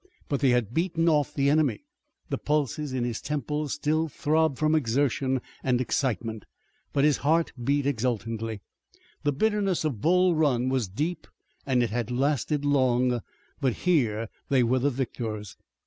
[0.29, 1.83] But they had beaten off the enemy!
[2.31, 6.45] The pulses in his temples still throbbed from exertion and excitement,
[6.91, 8.61] but his heart beat exultantly.
[9.21, 11.27] The bitterness of Bull Run was deep
[11.67, 13.21] and it had lasted long,
[13.59, 15.55] but here they were the victors.